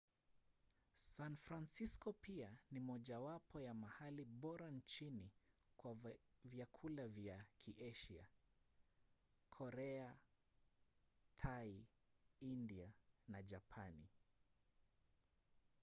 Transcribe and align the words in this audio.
san 0.95 1.35
francisco 1.35 2.13
pia 2.13 2.57
ni 2.71 2.79
mojawapo 2.79 3.61
ya 3.61 3.73
mahali 3.73 4.25
bora 4.25 4.71
nchini 4.71 5.31
kwa 5.77 5.97
vyakula 6.43 7.07
vya 7.07 7.45
kiasia: 7.57 8.25
korea 9.49 10.17
thai 11.37 11.85
india 12.39 12.91
na 13.27 13.43
japani 13.43 14.07